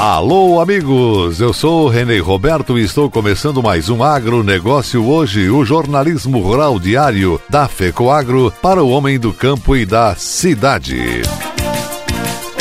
Alô, 0.00 0.62
amigos! 0.62 1.42
Eu 1.42 1.52
sou 1.52 1.86
Renê 1.86 2.20
Roberto 2.20 2.78
e 2.78 2.82
estou 2.82 3.10
começando 3.10 3.62
mais 3.62 3.90
um 3.90 4.02
Agronegócio 4.02 5.06
hoje, 5.06 5.50
o 5.50 5.62
jornalismo 5.62 6.40
rural 6.40 6.80
diário 6.80 7.38
da 7.50 7.68
FECOAGro 7.68 8.50
para 8.62 8.82
o 8.82 8.88
homem 8.88 9.18
do 9.18 9.30
campo 9.30 9.76
e 9.76 9.84
da 9.84 10.14
cidade. 10.14 11.20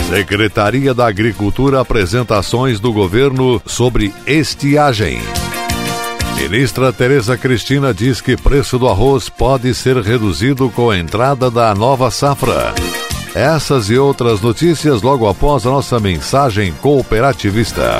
Secretaria 0.10 0.94
da 0.94 1.08
Agricultura 1.08 1.80
apresenta 1.80 2.38
ações 2.38 2.78
do 2.78 2.92
governo 2.92 3.62
sobre 3.66 4.14
estiagem. 4.28 5.22
Ministra 6.36 6.92
Tereza 6.92 7.38
Cristina 7.38 7.94
diz 7.94 8.20
que 8.20 8.36
preço 8.36 8.78
do 8.78 8.90
arroz 8.90 9.30
pode 9.30 9.74
ser 9.74 9.96
reduzido 9.96 10.70
com 10.70 10.90
a 10.90 10.98
entrada 10.98 11.50
da 11.50 11.74
nova 11.74 12.12
safra. 12.12 12.76
Essas 13.36 13.90
e 13.90 13.98
outras 13.98 14.42
notícias 14.42 15.02
logo 15.02 15.28
após 15.28 15.66
a 15.66 15.70
nossa 15.70 16.00
mensagem 16.00 16.74
cooperativista. 16.74 18.00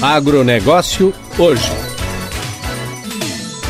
Agronegócio 0.00 1.12
hoje. 1.38 1.83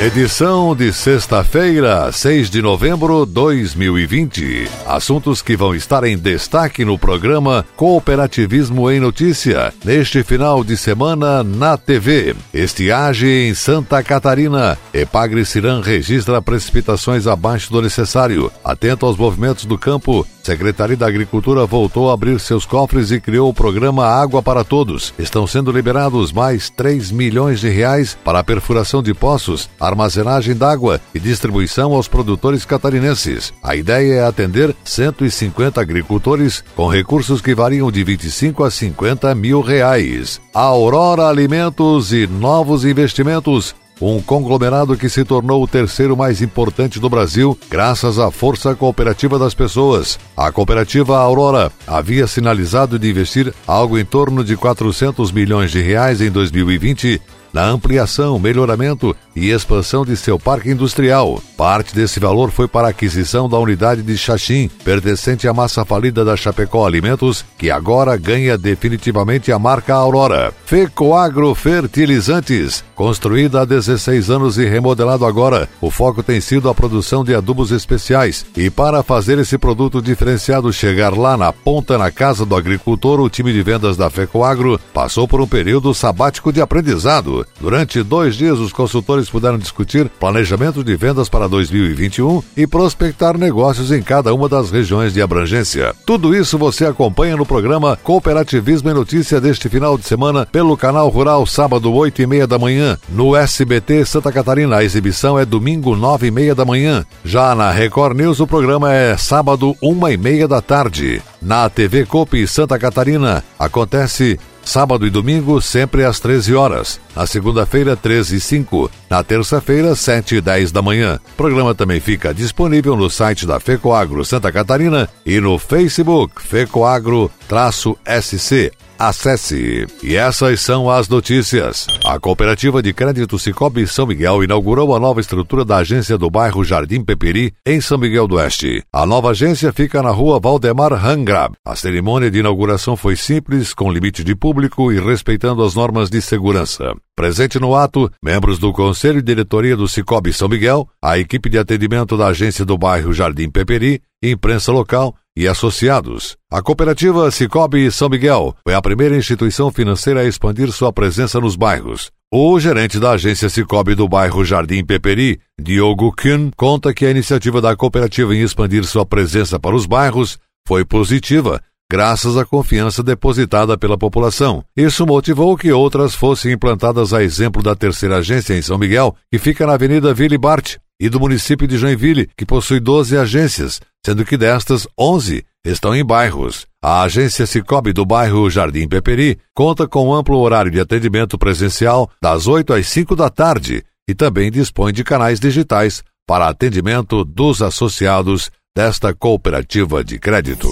Edição 0.05 0.77
de 0.77 0.92
sexta-feira, 0.92 2.12
6 2.12 2.50
de 2.50 2.60
novembro 2.60 3.24
de 3.24 3.33
2020. 3.33 4.69
Assuntos 4.86 5.41
que 5.41 5.56
vão 5.56 5.74
estar 5.74 6.05
em 6.05 6.19
destaque 6.19 6.84
no 6.84 6.98
programa 6.98 7.64
Cooperativismo 7.74 8.91
em 8.91 9.00
Notícia, 9.00 9.72
neste 9.82 10.22
final 10.22 10.62
de 10.62 10.77
semana 10.77 11.42
na 11.42 11.78
TV. 11.78 12.36
Estiagem 12.52 13.48
em 13.48 13.55
Santa 13.55 14.02
Catarina. 14.02 14.77
Epagre 14.92 15.42
Ciran 15.47 15.80
registra 15.80 16.42
precipitações 16.42 17.27
abaixo 17.27 17.72
do 17.72 17.80
necessário. 17.80 18.52
Atento 18.62 19.06
aos 19.06 19.16
movimentos 19.16 19.64
do 19.64 19.78
campo, 19.78 20.27
Secretaria 20.45 20.95
da 20.95 21.06
Agricultura 21.06 21.64
voltou 21.64 22.11
a 22.11 22.14
abrir 22.14 22.39
seus 22.39 22.67
cofres 22.67 23.11
e 23.11 23.19
criou 23.19 23.48
o 23.48 23.55
programa 23.55 24.05
Água 24.05 24.42
para 24.42 24.62
Todos. 24.62 25.14
Estão 25.19 25.47
sendo 25.47 25.73
liberados 25.73 26.33
mais 26.33 26.69
3 26.69 27.11
milhões 27.11 27.61
de 27.61 27.70
reais 27.70 28.14
para 28.23 28.41
a 28.41 28.45
perfuração 28.45 29.03
de 29.03 29.15
poços 29.15 29.70
armazenagem 29.81 30.55
d'água 30.55 31.00
e 31.15 31.19
distribuição 31.19 31.95
aos 31.95 32.09
produtores 32.09 32.67
catarinenses. 32.67 33.55
A 33.62 33.75
ideia 33.75 34.17
é 34.17 34.27
atender 34.27 34.77
150 34.84 35.81
agricultores 35.81 36.62
com 36.77 36.89
recursos 36.89 37.41
que 37.41 37.55
variam 37.55 37.91
de 37.91 38.05
25 38.05 38.65
a 38.65 38.70
50 38.70 39.34
mil 39.34 39.62
reais. 39.62 40.42
Aurora 40.53 41.27
Alimentos 41.27 42.12
e 42.12 42.27
novos 42.27 42.84
investimentos 42.84 43.75
um 44.12 44.20
conglomerado 44.20 44.97
que 44.97 45.08
se 45.08 45.24
tornou 45.24 45.62
o 45.62 45.69
terceiro 45.69 46.16
mais 46.16 46.42
importante 46.42 47.00
do 47.00 47.08
Brasil 47.08 47.58
graças 47.70 48.19
à 48.19 48.30
força 48.30 48.75
cooperativa 48.75 49.38
das 49.38 49.54
pessoas. 49.54 50.19
A 50.37 50.50
cooperativa 50.53 51.19
Aurora 51.19 51.72
havia 51.87 52.26
sinalizado 52.26 52.98
de 52.98 53.09
investir 53.09 53.54
algo 53.66 53.98
em 53.98 54.04
torno 54.04 54.44
de 54.44 54.56
400 54.56 55.32
milhões 55.32 55.70
de 55.70 55.81
reais 55.81 56.20
em 56.20 56.31
2020 56.31 57.20
na 57.53 57.64
ampliação, 57.66 58.37
melhoramento 58.38 59.16
e 59.34 59.50
expansão 59.50 60.05
de 60.05 60.17
seu 60.17 60.39
parque 60.39 60.71
industrial. 60.71 61.43
Parte 61.56 61.95
desse 61.95 62.21
valor 62.21 62.50
foi 62.50 62.69
para 62.69 62.89
a 62.89 62.91
aquisição 62.91 63.49
da 63.49 63.59
unidade 63.59 64.03
de 64.03 64.17
Xaxim, 64.17 64.71
pertencente 64.84 65.49
à 65.49 65.53
massa 65.53 65.84
falida 65.84 66.25
da 66.25 66.37
Chapecó 66.37 66.87
Alimentos, 66.87 67.44
que 67.59 67.71
agora 67.71 68.17
ganha 68.17 68.56
definitivamente 68.56 69.50
a 69.53 69.59
marca 69.59 69.94
Aurora. 69.94 70.53
Fecoagro 70.67 71.55
Fertilizantes, 71.55 72.84
construída 72.94 73.62
há 73.62 73.65
16 73.65 74.31
anos 74.31 74.59
e 74.59 74.65
remodelado 74.65 75.25
agora, 75.25 75.69
o 75.81 75.91
foco 75.91 76.23
tem 76.23 76.41
sido 76.41 76.69
a 76.69 76.75
produção 76.75 77.25
de 77.25 77.34
adubos 77.34 77.71
especiais. 77.71 78.44
E 78.56 78.71
para 78.71 79.03
fazer 79.03 79.39
esse 79.39 79.59
produto 79.59 80.00
diferenciado 80.00 80.73
chegar 80.73 81.17
lá 81.17 81.37
na 81.37 81.53
ponta 81.53 81.97
na 81.99 82.11
casa 82.11 82.44
do 82.44 82.56
agricultor, 82.56 83.21
o 83.21 83.31
time 83.31 83.53
de 83.53 83.62
vendas 83.62 83.97
da 83.97 84.11
Fecoagro 84.11 84.81
passou 84.93 85.27
por 85.27 85.41
um 85.41 85.47
período 85.47 85.94
sabático 85.94 86.53
de 86.53 86.61
aprendizado. 86.61 87.47
Durante 87.61 88.03
dois 88.03 88.34
dias, 88.37 88.59
os 88.59 88.73
consultores 88.73 89.24
puderam 89.29 89.59
discutir 89.59 90.09
planejamento 90.09 90.83
de 90.83 90.97
vendas 90.97 91.29
para 91.29 91.49
2021 91.49 92.43
e 92.57 92.67
prospectar 92.67 93.37
negócios 93.39 93.91
em 93.91 94.03
cada 94.03 94.33
uma 94.35 94.49
das 94.49 94.71
regiões 94.71 95.12
de 95.12 95.23
abrangência. 95.23 95.95
Tudo 96.07 96.35
isso 96.35 96.59
você 96.59 96.87
acompanha 96.87 97.37
no 97.37 97.47
programa 97.47 97.99
Cooperativismo 98.03 98.91
e 98.91 98.95
Notícia 98.95 99.41
deste 99.41 99.69
final 99.69 99.97
de 99.99 100.05
semana 100.05 100.47
pelo 100.47 100.77
canal 100.77 101.09
Rural, 101.09 101.47
sábado, 101.47 101.93
8 101.93 102.23
e 102.23 102.27
meia 102.27 102.47
da 102.47 102.59
manhã. 102.59 102.99
No 103.09 103.35
SBT 103.37 104.05
Santa 104.05 104.33
Catarina, 104.33 104.77
a 104.77 104.85
exibição 104.85 105.39
é 105.39 105.45
domingo, 105.45 105.97
9 105.97 106.27
e 106.27 106.31
meia 106.31 106.55
da 106.55 106.65
manhã. 106.65 107.05
Já 107.25 107.55
na 107.55 107.71
Record 107.71 108.17
News, 108.17 108.41
o 108.41 108.47
programa 108.47 108.93
é 108.93 109.17
sábado, 109.17 109.77
uma 109.81 110.12
e 110.12 110.17
meia 110.17 110.49
da 110.49 110.61
tarde. 110.61 111.23
Na 111.41 111.69
TV 111.69 112.06
Copi 112.06 112.47
Santa 112.47 112.79
Catarina, 112.79 113.45
acontece 113.59 114.39
Sábado 114.64 115.06
e 115.06 115.10
domingo, 115.10 115.60
sempre 115.60 116.04
às 116.04 116.19
13 116.19 116.54
horas. 116.54 116.98
Na 117.14 117.26
segunda-feira, 117.26 117.94
13 117.97 118.36
e 118.36 118.41
5. 118.41 118.91
Na 119.10 119.22
terça-feira, 119.22 119.94
7 119.94 120.36
e 120.36 120.41
10 120.41 120.72
da 120.72 120.80
manhã. 120.80 121.20
O 121.32 121.34
programa 121.36 121.75
também 121.75 122.00
fica 122.00 122.32
disponível 122.32 122.97
no 122.97 123.10
site 123.10 123.47
da 123.47 123.60
FECOAGRO 123.60 124.25
Santa 124.25 124.50
Catarina 124.50 125.06
e 125.25 125.38
no 125.41 125.58
Facebook 125.58 126.42
FECOAGRO-SC. 126.42 128.72
Acesse. 128.99 129.87
E 130.03 130.15
essas 130.15 130.60
são 130.60 130.88
as 130.88 131.09
notícias. 131.09 131.87
A 132.05 132.19
Cooperativa 132.19 132.82
de 132.82 132.93
Crédito 132.93 133.38
Cicobi 133.38 133.87
São 133.87 134.06
Miguel 134.06 134.44
inaugurou 134.44 134.94
a 134.94 135.00
nova 135.00 135.21
estrutura 135.21 135.65
da 135.65 135.78
agência 135.78 136.16
do 136.16 136.31
bairro 136.31 136.65
Jardim 136.65 137.03
Peperi, 137.03 137.53
em 137.66 137.81
São 137.81 137.99
Miguel 137.99 138.28
do 138.28 138.37
Oeste. 138.37 138.82
A 138.93 139.05
nova 139.05 139.31
agência 139.31 139.72
fica 139.72 140.03
na 140.03 140.10
rua 140.10 140.38
Valdemar 140.41 140.93
Hangrab. 140.93 141.55
A 141.65 141.75
cerimônia 141.75 142.31
de 142.31 142.38
inauguração 142.38 142.97
foi 142.97 143.16
simples, 143.16 143.75
com 143.75 143.93
limite 143.93 144.22
de 144.22 144.34
público 144.34 144.93
e 144.93 145.00
respeitando 145.00 145.65
as 145.65 145.75
normas 145.75 146.09
de 146.09 146.22
segurança. 146.22 146.94
Presente 147.16 147.59
no 147.59 147.75
ato, 147.75 148.11
membros 148.22 148.59
do 148.59 148.72
Conselho 148.72 149.19
e 149.19 149.22
Diretoria 149.22 149.76
do 149.76 149.88
Cicobi 149.88 150.32
São 150.32 150.49
Miguel, 150.49 150.88
a 151.03 151.19
equipe 151.19 151.49
de 151.49 151.59
atendimento 151.59 152.16
da 152.16 152.28
agência 152.28 152.65
do 152.65 152.78
bairro 152.78 153.12
Jardim 153.12 153.50
Peperi, 153.50 154.00
imprensa 154.22 154.72
local 154.72 155.15
e 155.37 155.49
associados. 155.49 156.37
A 156.50 156.62
cooperativa 156.62 157.31
Cicobi 157.31 157.91
São 157.91 158.09
Miguel 158.09 158.55
foi 158.62 158.75
a 158.75 158.83
primeira 158.83 159.17
instituição 159.17 159.71
financeira 159.71 160.21
a 160.21 160.25
expandir 160.25 160.71
sua 160.71 160.93
presença 160.93 161.41
nos 161.41 161.56
bairros. 161.56 162.11
O 162.33 162.59
gerente 162.59 162.99
da 162.99 163.12
agência 163.12 163.49
Cicobi 163.49 163.94
do 163.94 164.09
bairro 164.09 164.44
Jardim 164.44 164.84
Peperi, 164.84 165.41
Diogo 165.61 166.12
Kuhn, 166.12 166.50
conta 166.56 166.93
que 166.93 167.06
a 167.06 167.11
iniciativa 167.11 167.61
da 167.61 167.77
cooperativa 167.77 168.34
em 168.34 168.43
expandir 168.43 168.84
sua 168.84 169.06
presença 169.06 169.59
para 169.59 169.75
os 169.75 169.87
bairros 169.87 170.39
foi 170.67 170.84
positiva, 170.84 171.61
graças 171.91 172.37
à 172.37 172.44
confiança 172.44 173.03
depositada 173.03 173.78
pela 173.78 173.99
população. 173.99 174.65
Isso 174.77 175.06
motivou 175.06 175.56
que 175.56 175.71
outras 175.71 176.15
fossem 176.15 176.53
implantadas 176.53 177.12
a 177.12 177.23
exemplo 177.23 177.62
da 177.62 177.76
terceira 177.76 178.17
agência 178.17 178.55
em 178.55 178.62
São 178.62 178.79
Miguel, 178.79 179.14
que 179.31 179.38
fica 179.38 179.67
na 179.67 179.75
Avenida 179.75 180.12
Ville 180.12 180.38
Bart, 180.38 180.76
e 181.00 181.08
do 181.08 181.20
município 181.20 181.69
de 181.69 181.76
Joinville, 181.76 182.29
que 182.37 182.47
possui 182.47 182.81
12 182.81 183.17
agências, 183.17 183.81
sendo 184.05 184.25
que 184.25 184.37
destas, 184.37 184.87
11 184.99 185.45
estão 185.65 185.95
em 185.95 186.05
bairros. 186.05 186.67
A 186.83 187.03
agência 187.03 187.47
Cicobi 187.47 187.93
do 187.93 188.05
bairro 188.05 188.51
Jardim 188.51 188.87
Peperi 188.87 189.39
conta 189.55 189.89
com 189.89 190.15
amplo 190.15 190.39
horário 190.39 190.71
de 190.71 190.79
atendimento 190.79 191.39
presencial 191.39 192.11
das 192.21 192.47
8 192.47 192.75
às 192.75 192.87
5 192.89 193.17
da 193.17 193.31
tarde 193.31 193.83
e 194.06 194.15
também 194.15 194.51
dispõe 194.51 194.93
de 194.93 195.03
canais 195.03 195.41
digitais 195.41 196.03
para 196.27 196.49
atendimento 196.49 197.25
dos 197.25 197.62
associados 197.62 198.51
desta 198.77 199.15
cooperativa 199.15 200.05
de 200.05 200.19
crédito. 200.19 200.69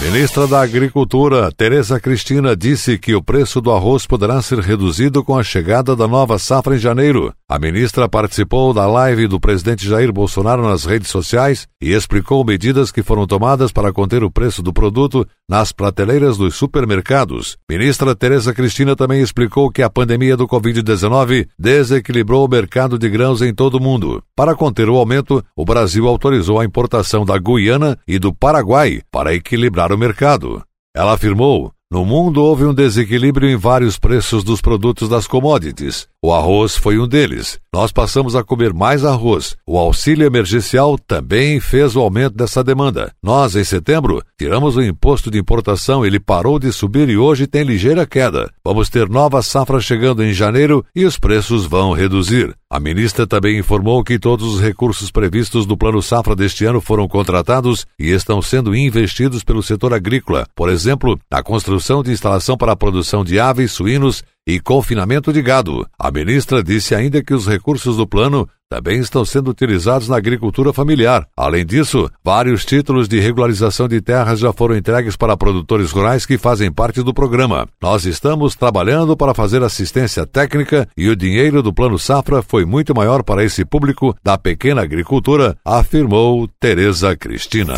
Ministra 0.00 0.46
da 0.46 0.60
Agricultura, 0.60 1.50
Tereza 1.50 1.98
Cristina, 1.98 2.54
disse 2.54 2.98
que 2.98 3.14
o 3.14 3.22
preço 3.22 3.60
do 3.60 3.70
arroz 3.70 4.06
poderá 4.06 4.42
ser 4.42 4.58
reduzido 4.58 5.24
com 5.24 5.36
a 5.36 5.42
chegada 5.42 5.96
da 5.96 6.06
nova 6.06 6.38
safra 6.38 6.74
em 6.74 6.78
janeiro. 6.78 7.32
A 7.48 7.58
ministra 7.58 8.08
participou 8.08 8.74
da 8.74 8.86
live 8.86 9.26
do 9.26 9.40
presidente 9.40 9.88
Jair 9.88 10.12
Bolsonaro 10.12 10.62
nas 10.62 10.84
redes 10.84 11.08
sociais 11.08 11.66
e 11.80 11.92
explicou 11.92 12.44
medidas 12.44 12.90
que 12.90 13.02
foram 13.02 13.26
tomadas 13.26 13.72
para 13.72 13.92
conter 13.92 14.22
o 14.24 14.30
preço 14.30 14.62
do 14.62 14.72
produto 14.72 15.26
nas 15.48 15.72
prateleiras 15.72 16.36
dos 16.36 16.54
supermercados. 16.54 17.56
Ministra 17.70 18.14
Tereza 18.14 18.52
Cristina 18.52 18.96
também 18.96 19.22
explicou 19.22 19.70
que 19.70 19.82
a 19.82 19.90
pandemia 19.90 20.36
do 20.36 20.48
Covid-19 20.48 21.46
desequilibrou 21.58 22.44
o 22.44 22.50
mercado 22.50 22.98
de 22.98 23.08
grãos 23.08 23.40
em 23.40 23.54
todo 23.54 23.76
o 23.76 23.82
mundo. 23.82 24.22
Para 24.36 24.56
conter 24.56 24.88
o 24.88 24.96
aumento, 24.96 25.44
o 25.54 25.64
Brasil 25.64 26.08
autorizou 26.08 26.58
a 26.58 26.64
importação 26.64 27.24
da 27.24 27.38
Guiana 27.38 27.96
e 28.06 28.18
do 28.18 28.34
Paraguai 28.34 29.00
para 29.10 29.32
equilibrar 29.32 29.92
o 29.92 29.98
mercado. 29.98 30.60
Ela 30.92 31.14
afirmou: 31.14 31.72
no 31.94 32.04
mundo 32.04 32.42
houve 32.42 32.64
um 32.64 32.74
desequilíbrio 32.74 33.48
em 33.48 33.56
vários 33.56 33.96
preços 33.96 34.42
dos 34.42 34.60
produtos 34.60 35.08
das 35.08 35.28
commodities. 35.28 36.08
O 36.20 36.32
arroz 36.32 36.76
foi 36.76 36.98
um 36.98 37.06
deles. 37.06 37.60
Nós 37.72 37.92
passamos 37.92 38.34
a 38.34 38.42
comer 38.42 38.74
mais 38.74 39.04
arroz. 39.04 39.54
O 39.64 39.78
auxílio 39.78 40.26
emergencial 40.26 40.98
também 40.98 41.60
fez 41.60 41.94
o 41.94 42.00
aumento 42.00 42.34
dessa 42.34 42.64
demanda. 42.64 43.12
Nós, 43.22 43.54
em 43.54 43.62
setembro, 43.62 44.20
tiramos 44.36 44.74
o 44.76 44.82
imposto 44.82 45.30
de 45.30 45.38
importação, 45.38 46.04
ele 46.04 46.18
parou 46.18 46.58
de 46.58 46.72
subir 46.72 47.08
e 47.08 47.16
hoje 47.16 47.46
tem 47.46 47.62
ligeira 47.62 48.04
queda. 48.04 48.50
Vamos 48.64 48.88
ter 48.88 49.08
nova 49.08 49.40
safra 49.40 49.78
chegando 49.78 50.24
em 50.24 50.32
janeiro 50.32 50.84
e 50.96 51.04
os 51.04 51.16
preços 51.16 51.64
vão 51.64 51.92
reduzir. 51.92 52.56
A 52.74 52.80
ministra 52.80 53.24
também 53.24 53.56
informou 53.56 54.02
que 54.02 54.18
todos 54.18 54.52
os 54.52 54.60
recursos 54.60 55.08
previstos 55.08 55.64
do 55.64 55.76
Plano 55.76 56.02
Safra 56.02 56.34
deste 56.34 56.64
ano 56.64 56.80
foram 56.80 57.06
contratados 57.06 57.86
e 57.96 58.10
estão 58.10 58.42
sendo 58.42 58.74
investidos 58.74 59.44
pelo 59.44 59.62
setor 59.62 59.94
agrícola, 59.94 60.44
por 60.56 60.68
exemplo, 60.68 61.16
na 61.30 61.40
construção 61.40 62.02
de 62.02 62.10
instalação 62.10 62.56
para 62.56 62.72
a 62.72 62.76
produção 62.76 63.24
de 63.24 63.38
aves, 63.38 63.70
suínos 63.70 64.24
e 64.44 64.58
confinamento 64.58 65.32
de 65.32 65.40
gado. 65.40 65.86
A 65.96 66.10
ministra 66.10 66.64
disse 66.64 66.96
ainda 66.96 67.22
que 67.22 67.32
os 67.32 67.46
recursos 67.46 67.96
do 67.96 68.08
plano 68.08 68.48
também 68.74 68.98
estão 68.98 69.24
sendo 69.24 69.52
utilizados 69.52 70.08
na 70.08 70.16
agricultura 70.16 70.72
familiar. 70.72 71.28
Além 71.36 71.64
disso, 71.64 72.10
vários 72.24 72.64
títulos 72.64 73.06
de 73.06 73.20
regularização 73.20 73.86
de 73.86 74.00
terras 74.00 74.40
já 74.40 74.52
foram 74.52 74.76
entregues 74.76 75.14
para 75.14 75.36
produtores 75.36 75.92
rurais 75.92 76.26
que 76.26 76.36
fazem 76.36 76.72
parte 76.72 77.00
do 77.00 77.14
programa. 77.14 77.68
Nós 77.80 78.04
estamos 78.04 78.56
trabalhando 78.56 79.16
para 79.16 79.32
fazer 79.32 79.62
assistência 79.62 80.26
técnica 80.26 80.88
e 80.96 81.08
o 81.08 81.14
dinheiro 81.14 81.62
do 81.62 81.72
Plano 81.72 82.00
Safra 82.00 82.42
foi 82.42 82.64
muito 82.64 82.92
maior 82.92 83.22
para 83.22 83.44
esse 83.44 83.64
público 83.64 84.16
da 84.24 84.36
pequena 84.36 84.82
agricultura, 84.82 85.56
afirmou 85.64 86.48
Tereza 86.58 87.16
Cristina. 87.16 87.74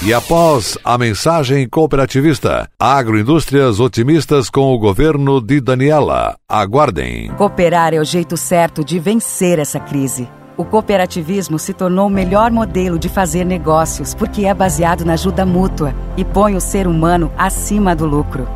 E 0.00 0.14
após 0.14 0.78
a 0.84 0.96
mensagem 0.96 1.68
cooperativista, 1.68 2.70
agroindústrias 2.78 3.80
otimistas 3.80 4.48
com 4.48 4.72
o 4.72 4.78
governo 4.78 5.40
de 5.40 5.60
Daniela. 5.60 6.36
Aguardem. 6.48 7.32
Cooperar 7.36 7.92
é 7.92 7.98
o 7.98 8.04
jeito 8.04 8.36
certo 8.36 8.84
de 8.84 9.00
vencer 9.00 9.58
essa 9.58 9.80
crise. 9.80 10.28
O 10.56 10.64
cooperativismo 10.64 11.58
se 11.58 11.74
tornou 11.74 12.06
o 12.06 12.10
melhor 12.10 12.52
modelo 12.52 12.96
de 12.96 13.08
fazer 13.08 13.44
negócios 13.44 14.14
porque 14.14 14.46
é 14.46 14.54
baseado 14.54 15.04
na 15.04 15.14
ajuda 15.14 15.44
mútua 15.44 15.92
e 16.16 16.24
põe 16.24 16.54
o 16.54 16.60
ser 16.60 16.86
humano 16.86 17.32
acima 17.36 17.94
do 17.94 18.06
lucro. 18.06 18.48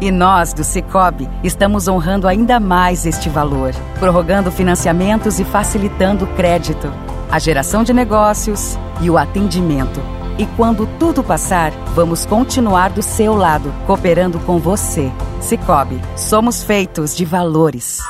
E 0.00 0.10
nós, 0.10 0.54
do 0.54 0.64
Cicobi, 0.64 1.28
estamos 1.44 1.88
honrando 1.88 2.26
ainda 2.26 2.58
mais 2.58 3.04
este 3.04 3.28
valor, 3.28 3.74
prorrogando 3.98 4.50
financiamentos 4.50 5.38
e 5.38 5.44
facilitando 5.44 6.24
o 6.24 6.28
crédito, 6.28 6.90
a 7.30 7.38
geração 7.38 7.84
de 7.84 7.92
negócios 7.92 8.78
e 9.02 9.10
o 9.10 9.18
atendimento 9.18 10.15
e 10.38 10.46
quando 10.56 10.86
tudo 10.98 11.22
passar, 11.22 11.72
vamos 11.94 12.26
continuar 12.26 12.90
do 12.90 13.02
seu 13.02 13.34
lado, 13.34 13.72
cooperando 13.86 14.38
com 14.40 14.58
você. 14.58 15.10
Cicobi, 15.40 16.00
somos 16.16 16.62
feitos 16.62 17.16
de 17.16 17.24
valores. 17.24 18.00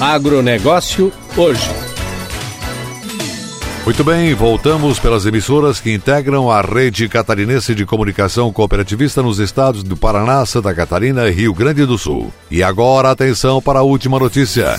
Agronegócio 0.00 1.12
hoje. 1.36 1.81
Muito 3.84 4.04
bem, 4.04 4.32
voltamos 4.32 5.00
pelas 5.00 5.26
emissoras 5.26 5.80
que 5.80 5.92
integram 5.92 6.48
a 6.48 6.60
rede 6.60 7.08
catarinense 7.08 7.74
de 7.74 7.84
comunicação 7.84 8.52
cooperativista 8.52 9.20
nos 9.20 9.40
estados 9.40 9.82
do 9.82 9.96
Paraná, 9.96 10.46
Santa 10.46 10.72
Catarina 10.72 11.26
e 11.26 11.32
Rio 11.32 11.52
Grande 11.52 11.84
do 11.84 11.98
Sul. 11.98 12.32
E 12.48 12.62
agora, 12.62 13.10
atenção 13.10 13.60
para 13.60 13.80
a 13.80 13.82
última 13.82 14.20
notícia. 14.20 14.78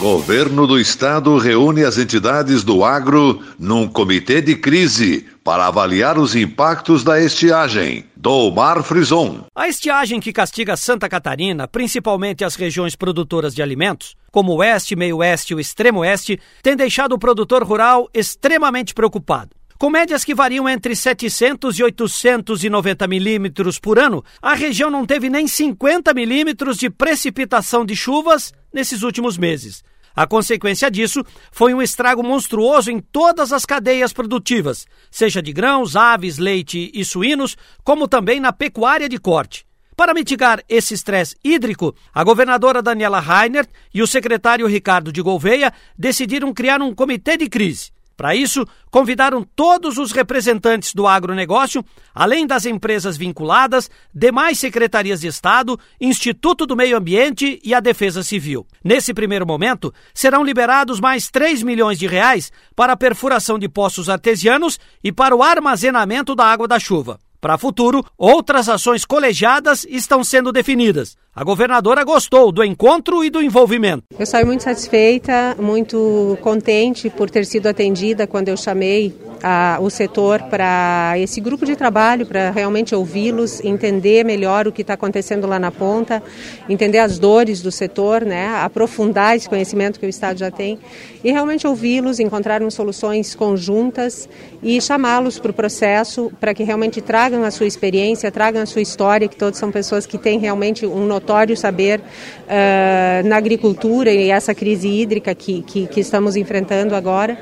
Governo 0.00 0.66
do 0.66 0.80
Estado 0.80 1.36
reúne 1.36 1.84
as 1.84 1.98
entidades 1.98 2.64
do 2.64 2.82
agro 2.82 3.44
num 3.58 3.86
comitê 3.86 4.40
de 4.40 4.56
crise 4.56 5.26
para 5.44 5.66
avaliar 5.66 6.18
os 6.18 6.34
impactos 6.34 7.04
da 7.04 7.20
estiagem. 7.20 8.06
Domar 8.16 8.82
Frison. 8.82 9.44
A 9.54 9.68
estiagem 9.68 10.18
que 10.18 10.32
castiga 10.32 10.74
Santa 10.74 11.06
Catarina, 11.06 11.68
principalmente 11.68 12.42
as 12.42 12.54
regiões 12.54 12.96
produtoras 12.96 13.54
de 13.54 13.60
alimentos, 13.60 14.16
como 14.32 14.52
o 14.52 14.56
Oeste, 14.56 14.96
Meio 14.96 15.18
Oeste 15.18 15.52
e 15.52 15.56
o 15.56 15.60
Extremo 15.60 16.00
Oeste, 16.00 16.40
tem 16.62 16.74
deixado 16.74 17.12
o 17.12 17.18
produtor 17.18 17.62
rural 17.62 18.08
extremamente 18.14 18.94
preocupado. 18.94 19.59
Com 19.80 19.88
médias 19.88 20.22
que 20.26 20.34
variam 20.34 20.68
entre 20.68 20.94
700 20.94 21.78
e 21.78 21.82
890 21.82 23.08
milímetros 23.08 23.78
por 23.78 23.98
ano, 23.98 24.22
a 24.42 24.52
região 24.52 24.90
não 24.90 25.06
teve 25.06 25.30
nem 25.30 25.48
50 25.48 26.12
milímetros 26.12 26.76
de 26.76 26.90
precipitação 26.90 27.82
de 27.82 27.96
chuvas 27.96 28.52
nesses 28.70 29.02
últimos 29.02 29.38
meses. 29.38 29.82
A 30.14 30.26
consequência 30.26 30.90
disso 30.90 31.24
foi 31.50 31.72
um 31.72 31.80
estrago 31.80 32.22
monstruoso 32.22 32.90
em 32.90 33.00
todas 33.00 33.54
as 33.54 33.64
cadeias 33.64 34.12
produtivas, 34.12 34.86
seja 35.10 35.40
de 35.40 35.50
grãos, 35.50 35.96
aves, 35.96 36.36
leite 36.36 36.90
e 36.92 37.02
suínos, 37.02 37.56
como 37.82 38.06
também 38.06 38.38
na 38.38 38.52
pecuária 38.52 39.08
de 39.08 39.16
corte. 39.16 39.64
Para 39.96 40.12
mitigar 40.12 40.62
esse 40.68 40.92
estresse 40.92 41.36
hídrico, 41.42 41.94
a 42.12 42.22
governadora 42.22 42.82
Daniela 42.82 43.18
Rainer 43.18 43.66
e 43.94 44.02
o 44.02 44.06
secretário 44.06 44.66
Ricardo 44.66 45.10
de 45.10 45.22
Gouveia 45.22 45.72
decidiram 45.98 46.52
criar 46.52 46.82
um 46.82 46.94
comitê 46.94 47.38
de 47.38 47.48
crise. 47.48 47.98
Para 48.20 48.36
isso, 48.36 48.66
convidaram 48.90 49.42
todos 49.42 49.96
os 49.96 50.12
representantes 50.12 50.92
do 50.92 51.06
agronegócio, 51.06 51.82
além 52.14 52.46
das 52.46 52.66
empresas 52.66 53.16
vinculadas, 53.16 53.88
demais 54.14 54.58
secretarias 54.58 55.22
de 55.22 55.26
Estado, 55.26 55.80
Instituto 55.98 56.66
do 56.66 56.76
Meio 56.76 56.98
Ambiente 56.98 57.58
e 57.64 57.72
a 57.72 57.80
Defesa 57.80 58.22
Civil. 58.22 58.66
Nesse 58.84 59.14
primeiro 59.14 59.46
momento, 59.46 59.90
serão 60.12 60.44
liberados 60.44 61.00
mais 61.00 61.30
3 61.30 61.62
milhões 61.62 61.98
de 61.98 62.06
reais 62.06 62.52
para 62.76 62.92
a 62.92 62.96
perfuração 62.96 63.58
de 63.58 63.70
poços 63.70 64.10
artesianos 64.10 64.78
e 65.02 65.10
para 65.10 65.34
o 65.34 65.42
armazenamento 65.42 66.34
da 66.34 66.44
água 66.44 66.68
da 66.68 66.78
chuva. 66.78 67.18
Para 67.40 67.56
futuro, 67.56 68.04
outras 68.18 68.68
ações 68.68 69.06
colegiadas 69.06 69.86
estão 69.88 70.22
sendo 70.22 70.52
definidas. 70.52 71.16
A 71.34 71.42
governadora 71.42 72.04
gostou 72.04 72.50
do 72.50 72.62
encontro 72.62 73.24
e 73.24 73.30
do 73.30 73.40
envolvimento. 73.40 74.02
Eu 74.18 74.26
saio 74.26 74.46
muito 74.46 74.62
satisfeita, 74.64 75.56
muito 75.58 76.36
contente 76.42 77.08
por 77.08 77.30
ter 77.30 77.46
sido 77.46 77.68
atendida 77.68 78.26
quando 78.26 78.48
eu 78.48 78.56
chamei 78.56 79.14
a, 79.40 79.78
o 79.80 79.88
setor 79.88 80.42
para 80.42 81.14
esse 81.18 81.40
grupo 81.40 81.64
de 81.64 81.76
trabalho, 81.76 82.26
para 82.26 82.50
realmente 82.50 82.96
ouvi-los, 82.96 83.64
entender 83.64 84.24
melhor 84.24 84.66
o 84.66 84.72
que 84.72 84.82
está 84.82 84.94
acontecendo 84.94 85.46
lá 85.46 85.58
na 85.58 85.70
ponta, 85.70 86.20
entender 86.68 86.98
as 86.98 87.16
dores 87.16 87.62
do 87.62 87.70
setor, 87.70 88.24
né, 88.24 88.48
aprofundar 88.56 89.36
esse 89.36 89.48
conhecimento 89.48 90.00
que 90.00 90.06
o 90.06 90.08
Estado 90.08 90.38
já 90.38 90.50
tem 90.50 90.80
e 91.22 91.30
realmente 91.30 91.64
ouvi-los, 91.64 92.18
encontrarmos 92.18 92.74
soluções 92.74 93.36
conjuntas 93.36 94.28
e 94.62 94.80
chamá-los 94.80 95.38
para 95.38 95.52
o 95.52 95.54
processo 95.54 96.30
para 96.40 96.52
que 96.52 96.64
realmente 96.64 97.00
tragam 97.00 97.29
a 97.44 97.50
sua 97.50 97.66
experiência, 97.66 98.30
tragam 98.30 98.62
a 98.62 98.66
sua 98.66 98.82
história, 98.82 99.28
que 99.28 99.36
todos 99.36 99.58
são 99.58 99.70
pessoas 99.70 100.06
que 100.06 100.18
têm 100.18 100.38
realmente 100.38 100.86
um 100.86 101.06
notório 101.06 101.56
saber 101.56 102.00
uh, 102.00 103.26
na 103.26 103.36
agricultura 103.36 104.10
e 104.10 104.30
essa 104.30 104.54
crise 104.54 104.88
hídrica 104.88 105.34
que, 105.34 105.62
que, 105.62 105.86
que 105.86 106.00
estamos 106.00 106.36
enfrentando 106.36 106.94
agora. 106.94 107.38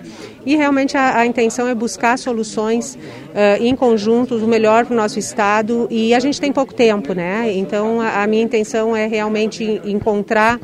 E 0.47 0.57
realmente 0.57 0.97
a, 0.97 1.18
a 1.18 1.26
intenção 1.26 1.68
é 1.68 1.75
buscar 1.75 2.18
soluções 2.18 2.95
uh, 2.95 3.62
em 3.62 3.75
conjunto, 3.75 4.37
o 4.37 4.49
melhor 4.49 4.87
para 4.87 4.95
o 4.95 4.97
nosso 4.97 5.18
Estado. 5.18 5.87
E 5.90 6.14
a 6.14 6.21
gente 6.21 6.40
tem 6.40 6.52
pouco 6.52 6.73
tempo, 6.73 7.12
né? 7.12 7.52
Então 7.54 8.00
a, 8.00 8.23
a 8.23 8.26
minha 8.26 8.42
intenção 8.42 8.97
é 8.97 9.07
realmente 9.07 9.80
encontrar 9.85 10.59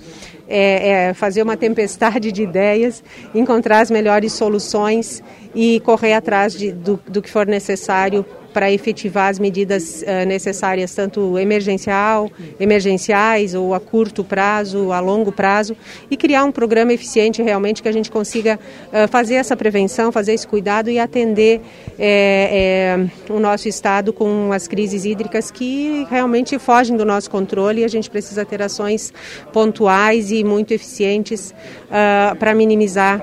é, 0.49 1.09
é, 1.09 1.15
fazer 1.15 1.43
uma 1.43 1.57
tempestade 1.57 2.31
de 2.31 2.43
ideias, 2.43 3.03
encontrar 3.35 3.81
as 3.81 3.91
melhores 3.91 4.33
soluções 4.33 5.23
e 5.55 5.81
correr 5.81 6.15
atrás 6.15 6.53
de, 6.53 6.73
do, 6.73 7.01
do, 7.09 7.23
que 7.23 7.31
for 7.31 7.47
necessário 7.47 8.25
para 8.55 8.71
efetivar 8.71 9.29
as 9.29 9.41
medidas 9.41 10.03
uh, 10.03 10.27
necessárias, 10.27 10.95
tanto 10.95 11.37
emergencial, 11.37 12.31
emergenciais 12.59 13.53
ou 13.53 13.75
a 13.75 13.81
curto 13.81 14.23
prazo, 14.23 14.93
a 14.93 15.01
longo 15.01 15.33
prazo, 15.33 15.77
e 16.09 16.17
criar 16.17 16.45
um 16.45 16.53
programa 16.53 16.93
eficiente 16.93 17.43
realmente 17.43 17.83
que 17.83 17.89
a 17.89 17.93
gente 17.93 18.13
consiga 18.13 18.59
uh, 18.89 19.09
fazer 19.09 19.35
essa 19.35 19.57
prevenção, 19.57 20.13
fazer 20.13 20.33
esse 20.33 20.47
cuidado 20.47 20.89
e 20.89 21.01
atender 21.01 21.61
é, 21.99 22.97
é, 23.29 23.33
o 23.33 23.41
nosso 23.41 23.69
estado 23.69 24.13
com 24.13 24.53
as 24.53 24.69
crises 24.69 25.05
hídricas 25.05 25.51
que 25.51 26.07
realmente 26.09 26.57
fogem 26.59 26.97
do 26.97 27.05
nosso 27.05 27.29
controle 27.29 27.81
e 27.81 27.85
a 27.85 27.89
gente 27.89 28.09
precisa 28.09 28.45
ter 28.45 28.63
ações 28.63 29.13
pontuais 29.53 30.31
e 30.31 30.45
muito 30.45 30.73
eficientes 30.73 31.53
uh, 31.91 32.37
para 32.37 32.55
minimizar 32.55 33.21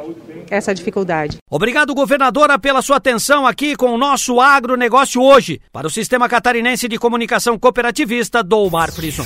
essa 0.51 0.75
dificuldade. 0.75 1.37
Obrigado, 1.49 1.95
governadora, 1.95 2.59
pela 2.59 2.81
sua 2.81 2.97
atenção 2.97 3.47
aqui 3.47 3.75
com 3.75 3.93
o 3.93 3.97
nosso 3.97 4.39
agronegócio 4.39 5.21
hoje, 5.21 5.59
para 5.71 5.87
o 5.87 5.89
Sistema 5.89 6.27
Catarinense 6.27 6.87
de 6.87 6.99
Comunicação 6.99 7.57
Cooperativista 7.57 8.43
do 8.43 8.69
Mar 8.69 8.91
Frison. 8.91 9.25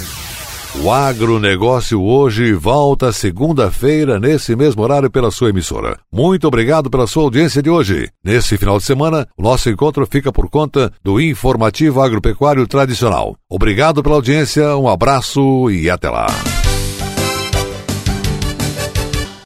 O 0.81 0.91
agronegócio 0.91 2.03
hoje 2.03 2.53
volta 2.53 3.11
segunda-feira, 3.11 4.19
nesse 4.19 4.55
mesmo 4.55 4.83
horário, 4.83 5.09
pela 5.09 5.31
sua 5.31 5.49
emissora. 5.49 5.97
Muito 6.11 6.47
obrigado 6.47 6.89
pela 6.89 7.07
sua 7.07 7.23
audiência 7.23 7.63
de 7.63 7.69
hoje. 7.69 8.09
Nesse 8.23 8.57
final 8.57 8.77
de 8.77 8.83
semana, 8.83 9.25
o 9.37 9.41
nosso 9.41 9.69
encontro 9.69 10.05
fica 10.05 10.33
por 10.33 10.49
conta 10.49 10.91
do 11.01 11.19
Informativo 11.19 12.01
Agropecuário 12.01 12.67
Tradicional. 12.67 13.35
Obrigado 13.49 14.03
pela 14.03 14.15
audiência, 14.15 14.75
um 14.75 14.89
abraço 14.89 15.71
e 15.71 15.89
até 15.89 16.09
lá. 16.09 16.27